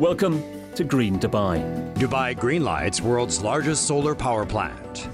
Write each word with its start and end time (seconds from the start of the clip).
Welcome 0.00 0.42
to 0.74 0.82
Green 0.82 1.20
Dubai. 1.20 1.62
Dubai 1.94 2.34
greenlights 2.34 3.00
world's 3.00 3.40
largest 3.42 3.86
solar 3.86 4.16
power 4.16 4.44
plant. 4.44 5.08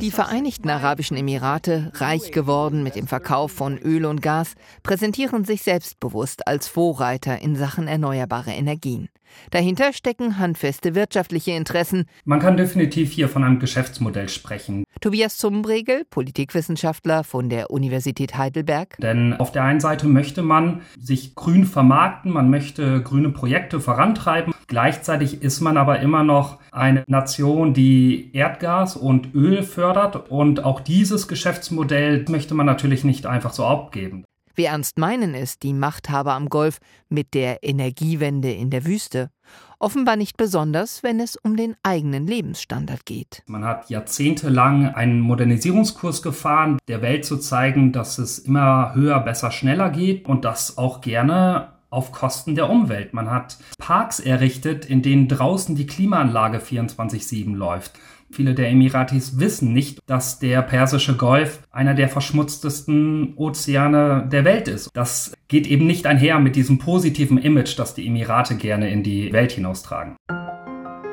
Die 0.00 0.10
Vereinigten 0.12 0.70
Arabischen 0.70 1.16
Emirate, 1.16 1.90
reich 1.96 2.30
geworden 2.30 2.84
mit 2.84 2.94
dem 2.94 3.08
Verkauf 3.08 3.50
von 3.50 3.76
Öl 3.78 4.06
und 4.06 4.22
Gas, 4.22 4.54
präsentieren 4.84 5.44
sich 5.44 5.62
selbstbewusst 5.62 6.46
als 6.46 6.68
Vorreiter 6.68 7.40
in 7.42 7.56
Sachen 7.56 7.88
erneuerbare 7.88 8.52
Energien. 8.52 9.08
Dahinter 9.50 9.92
stecken 9.92 10.38
handfeste 10.38 10.94
wirtschaftliche 10.94 11.52
Interessen. 11.52 12.06
Man 12.24 12.40
kann 12.40 12.56
definitiv 12.56 13.12
hier 13.12 13.28
von 13.28 13.44
einem 13.44 13.58
Geschäftsmodell 13.58 14.28
sprechen. 14.28 14.84
Tobias 15.00 15.38
Zumbregel, 15.38 16.04
Politikwissenschaftler 16.10 17.24
von 17.24 17.48
der 17.48 17.70
Universität 17.70 18.36
Heidelberg. 18.36 18.96
Denn 18.98 19.32
auf 19.34 19.50
der 19.50 19.64
einen 19.64 19.80
Seite 19.80 20.06
möchte 20.06 20.42
man 20.42 20.82
sich 20.98 21.34
grün 21.34 21.64
vermarkten, 21.64 22.32
man 22.32 22.50
möchte 22.50 23.02
grüne 23.02 23.30
Projekte 23.30 23.80
vorantreiben. 23.80 24.52
Gleichzeitig 24.66 25.42
ist 25.42 25.60
man 25.60 25.76
aber 25.76 26.00
immer 26.00 26.22
noch 26.22 26.58
eine 26.70 27.04
Nation, 27.06 27.74
die 27.74 28.30
Erdgas 28.34 28.96
und 28.96 29.34
Öl 29.34 29.62
fördert. 29.62 30.30
Und 30.30 30.64
auch 30.64 30.80
dieses 30.80 31.28
Geschäftsmodell 31.28 32.24
möchte 32.28 32.54
man 32.54 32.66
natürlich 32.66 33.02
nicht 33.02 33.26
einfach 33.26 33.52
so 33.52 33.64
abgeben. 33.64 34.24
Wie 34.60 34.66
ernst 34.66 34.98
meinen 34.98 35.34
es 35.34 35.58
die 35.58 35.72
Machthaber 35.72 36.34
am 36.34 36.50
Golf 36.50 36.80
mit 37.08 37.32
der 37.32 37.64
Energiewende 37.64 38.52
in 38.52 38.68
der 38.68 38.84
Wüste? 38.84 39.30
Offenbar 39.78 40.16
nicht 40.16 40.36
besonders, 40.36 41.02
wenn 41.02 41.18
es 41.18 41.36
um 41.36 41.56
den 41.56 41.76
eigenen 41.82 42.26
Lebensstandard 42.26 43.06
geht. 43.06 43.42
Man 43.46 43.64
hat 43.64 43.88
jahrzehntelang 43.88 44.94
einen 44.94 45.20
Modernisierungskurs 45.20 46.20
gefahren, 46.20 46.76
der 46.88 47.00
Welt 47.00 47.24
zu 47.24 47.38
zeigen, 47.38 47.92
dass 47.92 48.18
es 48.18 48.38
immer 48.38 48.94
höher, 48.94 49.20
besser, 49.20 49.50
schneller 49.50 49.88
geht 49.88 50.26
und 50.26 50.44
das 50.44 50.76
auch 50.76 51.00
gerne 51.00 51.79
auf 51.90 52.12
Kosten 52.12 52.54
der 52.54 52.70
Umwelt. 52.70 53.12
Man 53.12 53.30
hat 53.30 53.58
Parks 53.78 54.20
errichtet, 54.20 54.84
in 54.84 55.02
denen 55.02 55.28
draußen 55.28 55.74
die 55.74 55.86
Klimaanlage 55.86 56.58
24-7 56.58 57.54
läuft. 57.54 57.98
Viele 58.32 58.54
der 58.54 58.68
Emiratis 58.68 59.40
wissen 59.40 59.72
nicht, 59.72 59.98
dass 60.06 60.38
der 60.38 60.62
Persische 60.62 61.16
Golf 61.16 61.62
einer 61.72 61.94
der 61.94 62.08
verschmutztesten 62.08 63.34
Ozeane 63.36 64.28
der 64.30 64.44
Welt 64.44 64.68
ist. 64.68 64.90
Das 64.94 65.32
geht 65.48 65.66
eben 65.66 65.86
nicht 65.86 66.06
einher 66.06 66.38
mit 66.38 66.54
diesem 66.54 66.78
positiven 66.78 67.38
Image, 67.38 67.76
das 67.76 67.94
die 67.94 68.06
Emirate 68.06 68.54
gerne 68.56 68.88
in 68.90 69.02
die 69.02 69.32
Welt 69.32 69.50
hinaustragen. 69.52 70.16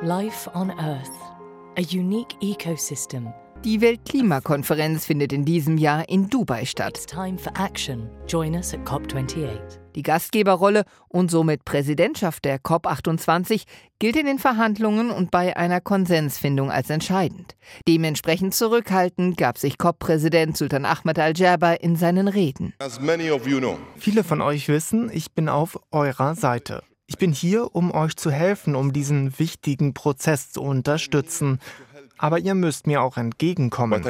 Life 0.03 0.49
on 0.53 0.69
Earth. 0.69 1.09
A 1.75 1.81
unique 1.81 2.35
ecosystem. 2.41 3.33
Die 3.65 3.81
Weltklimakonferenz 3.81 5.05
findet 5.05 5.33
in 5.33 5.43
diesem 5.43 5.77
Jahr 5.77 6.07
in 6.07 6.29
Dubai 6.29 6.63
statt. 6.65 6.95
It's 6.95 7.05
time 7.07 7.39
for 7.39 7.51
action. 7.59 8.07
Join 8.27 8.53
us 8.53 8.73
at 8.73 8.81
COP28. 8.81 9.59
Die 9.95 10.03
Gastgeberrolle 10.03 10.85
und 11.09 11.31
somit 11.31 11.65
Präsidentschaft 11.65 12.45
der 12.45 12.59
COP28 12.59 13.63
gilt 13.97 14.15
in 14.15 14.27
den 14.27 14.37
Verhandlungen 14.37 15.09
und 15.09 15.31
bei 15.31 15.57
einer 15.57 15.81
Konsensfindung 15.81 16.69
als 16.69 16.91
entscheidend. 16.91 17.55
Dementsprechend 17.87 18.53
zurückhaltend 18.53 19.37
gab 19.37 19.57
sich 19.57 19.79
COP-Präsident 19.79 20.55
Sultan 20.55 20.85
Ahmed 20.85 21.17
Al-Jaber 21.17 21.81
in 21.81 21.95
seinen 21.95 22.27
Reden. 22.27 22.75
Viele 23.97 24.23
von 24.23 24.41
euch 24.41 24.67
wissen, 24.67 25.09
ich 25.11 25.31
bin 25.31 25.49
auf 25.49 25.79
eurer 25.91 26.35
Seite. 26.35 26.83
Ich 27.09 27.17
bin 27.17 27.31
hier, 27.31 27.73
um 27.73 27.91
euch 27.91 28.17
zu 28.17 28.31
helfen, 28.31 28.75
um 28.75 28.91
diesen 28.91 29.39
wichtigen 29.39 29.93
Prozess 29.93 30.51
zu 30.51 30.61
unterstützen. 30.61 31.59
Aber 32.17 32.39
ihr 32.39 32.55
müsst 32.55 32.87
mir 32.87 33.01
auch 33.01 33.17
entgegenkommen. 33.17 34.03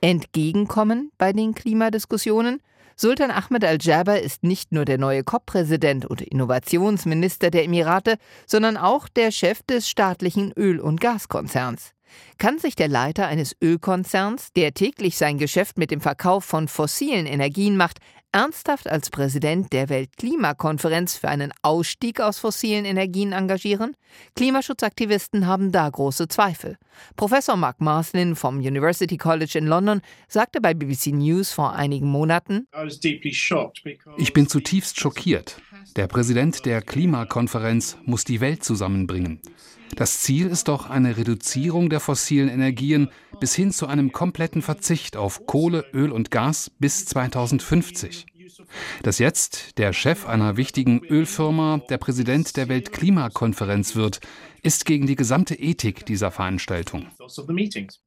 Entgegenkommen 0.00 1.12
bei 1.16 1.32
den 1.32 1.54
Klimadiskussionen? 1.54 2.60
Sultan 2.96 3.32
Ahmed 3.32 3.64
Al-Jaber 3.64 4.20
ist 4.20 4.44
nicht 4.44 4.70
nur 4.70 4.84
der 4.84 4.98
neue 4.98 5.24
COP-Präsident 5.24 6.06
und 6.06 6.20
Innovationsminister 6.20 7.50
der 7.50 7.64
Emirate, 7.64 8.18
sondern 8.46 8.76
auch 8.76 9.08
der 9.08 9.32
Chef 9.32 9.62
des 9.62 9.88
staatlichen 9.88 10.52
Öl- 10.52 10.78
und 10.80 11.00
Gaskonzerns. 11.00 11.92
Kann 12.38 12.58
sich 12.58 12.74
der 12.76 12.88
Leiter 12.88 13.26
eines 13.26 13.56
Ölkonzerns, 13.62 14.52
der 14.52 14.74
täglich 14.74 15.16
sein 15.16 15.38
Geschäft 15.38 15.78
mit 15.78 15.90
dem 15.90 16.00
Verkauf 16.00 16.44
von 16.44 16.68
fossilen 16.68 17.26
Energien 17.26 17.76
macht, 17.76 17.98
ernsthaft 18.34 18.88
als 18.88 19.10
Präsident 19.10 19.72
der 19.72 19.88
Weltklimakonferenz 19.88 21.16
für 21.16 21.28
einen 21.28 21.52
Ausstieg 21.62 22.20
aus 22.20 22.40
fossilen 22.40 22.84
Energien 22.84 23.32
engagieren? 23.32 23.96
Klimaschutzaktivisten 24.34 25.46
haben 25.46 25.70
da 25.70 25.88
große 25.88 26.26
Zweifel. 26.26 26.76
Professor 27.14 27.56
Mark 27.56 27.80
Marslin 27.80 28.34
vom 28.34 28.58
University 28.58 29.16
College 29.16 29.56
in 29.58 29.66
London 29.66 30.00
sagte 30.26 30.60
bei 30.60 30.74
BBC 30.74 31.12
News 31.12 31.52
vor 31.52 31.74
einigen 31.74 32.08
Monaten, 32.08 32.66
Ich 34.16 34.32
bin 34.32 34.48
zutiefst 34.48 34.98
schockiert. 34.98 35.60
Der 35.96 36.06
Präsident 36.06 36.66
der 36.66 36.82
Klimakonferenz 36.82 37.96
muss 38.04 38.24
die 38.24 38.40
Welt 38.40 38.64
zusammenbringen. 38.64 39.40
Das 39.96 40.20
Ziel 40.20 40.48
ist 40.48 40.68
doch 40.68 40.90
eine 40.90 41.16
Reduzierung 41.16 41.88
der 41.88 42.00
fossilen 42.00 42.48
Energien 42.48 43.10
bis 43.38 43.54
hin 43.54 43.70
zu 43.70 43.86
einem 43.86 44.10
kompletten 44.10 44.62
Verzicht 44.62 45.16
auf 45.16 45.46
Kohle, 45.46 45.84
Öl 45.92 46.10
und 46.10 46.30
Gas 46.30 46.70
bis 46.78 47.06
2050. 47.06 48.26
Dass 49.02 49.18
jetzt 49.18 49.78
der 49.78 49.92
Chef 49.92 50.26
einer 50.26 50.56
wichtigen 50.56 51.02
Ölfirma 51.04 51.80
der 51.88 51.98
Präsident 51.98 52.56
der 52.56 52.68
Weltklimakonferenz 52.68 53.96
wird, 53.96 54.20
ist 54.62 54.86
gegen 54.86 55.06
die 55.06 55.16
gesamte 55.16 55.54
Ethik 55.54 56.06
dieser 56.06 56.30
Veranstaltung. 56.30 57.06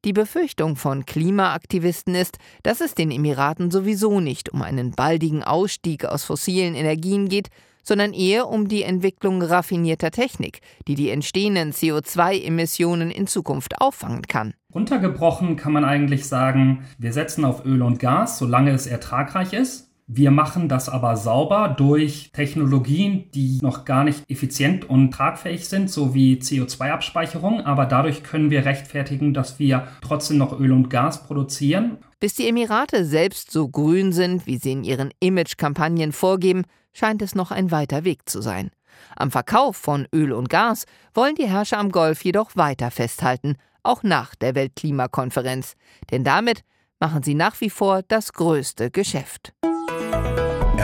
Die 0.03 0.13
Befürchtung 0.13 0.75
von 0.75 1.06
Klimaaktivisten 1.06 2.16
ist, 2.16 2.38
dass 2.63 2.81
es 2.81 2.96
den 2.96 3.12
Emiraten 3.12 3.69
sowieso 3.72 4.19
nicht 4.19 4.50
um 4.50 4.62
einen 4.62 4.91
baldigen 4.91 5.44
Ausstieg 5.44 6.06
aus 6.06 6.24
fossilen 6.24 6.75
Energien 6.75 7.30
geht, 7.30 7.50
sondern 7.84 8.12
eher 8.13 8.50
um 8.50 8.68
die 8.68 8.84
Entwicklung 8.84 9.41
raffinierter 9.41 10.12
Technik, 10.12 10.59
die 10.88 10.96
die 10.96 11.09
entstehenden 11.09 11.72
CO2-Emissionen 11.72 13.12
in 13.12 13.28
Zukunft 13.28 13.80
auffangen 13.80 14.24
kann. 14.24 14.53
Runtergebrochen 14.74 15.56
kann 15.56 15.72
man 15.72 15.86
eigentlich 15.86 16.25
sagen, 16.25 16.86
wir 16.97 17.13
setzen 17.13 17.46
auf 17.46 17.66
Öl 17.66 17.81
und 17.81 18.00
Gas, 18.00 18.40
solange 18.40 18.72
es 18.72 18.88
ertragreich 18.88 19.53
ist. 19.53 19.88
Wir 20.09 20.31
machen 20.31 20.69
das 20.69 20.88
aber 20.88 21.18
sauber 21.18 21.68
durch 21.68 22.31
Technologien, 22.31 23.29
die 23.31 23.59
noch 23.62 23.84
gar 23.84 24.06
nicht 24.06 24.23
effizient 24.29 24.90
und 24.90 25.12
tragfähig 25.12 25.68
sind, 25.68 25.91
so 25.91 26.13
wie 26.13 26.38
CO2-Abspeicherung. 26.38 27.66
Aber 27.66 27.85
dadurch 27.85 28.23
können 28.23 28.50
wir 28.50 28.63
rechtfertigen, 28.63 29.34
dass 29.34 29.59
wir 29.59 29.85
trotzdem 30.00 30.38
noch 30.38 30.57
Öl 30.57 30.72
und 30.72 30.90
Gas 30.90 31.28
produzieren. 31.28 31.97
Bis 32.22 32.35
die 32.35 32.47
Emirate 32.47 33.03
selbst 33.03 33.51
so 33.51 33.68
grün 33.68 34.13
sind, 34.13 34.47
wie 34.47 34.57
sie 34.57 34.72
in 34.72 34.85
ihren 34.85 35.12
Image-Kampagnen 35.19 36.13
vorgeben, 36.13 36.63
scheint 36.94 37.22
es 37.22 37.35
noch 37.35 37.51
ein 37.51 37.69
weiter 37.72 38.06
Weg 38.06 38.29
zu 38.29 38.41
sein. 38.41 38.72
Am 39.18 39.29
Verkauf 39.29 39.75
von 39.75 40.07
Öl 40.16 40.31
und 40.31 40.50
Gas 40.50 40.85
wollen 41.13 41.35
die 41.35 41.50
Herrscher 41.50 41.79
am 41.79 41.91
Golf 41.91 42.24
jedoch 42.24 42.56
weiter 42.56 42.91
festhalten, 42.91 43.57
auch 43.84 44.03
nach 44.03 44.35
der 44.35 44.56
Weltklimakonferenz. 44.56 45.75
Denn 46.12 46.24
damit 46.24 46.62
machen 46.97 47.24
sie 47.24 47.35
nach 47.35 47.59
wie 47.59 47.69
vor 47.69 48.03
das 48.07 48.31
größte 48.31 48.89
Geschäft. 48.89 49.53